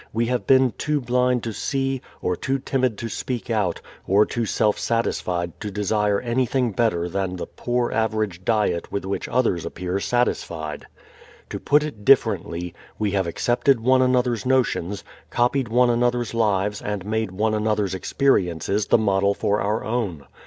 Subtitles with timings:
[0.11, 4.47] We have been too blind to see, or too timid to speak out, or too
[4.47, 9.99] self satisfied to desire anything better than the poor average diet with which others appear
[9.99, 10.87] satisfied.
[11.51, 17.05] To put it differently, we have accepted one another's notions, copied one another's lives and
[17.05, 20.25] made one another's experiences the model for our own.